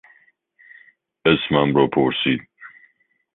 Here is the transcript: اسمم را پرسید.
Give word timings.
اسمم 1.25 1.75
را 1.75 1.87
پرسید. 1.87 2.47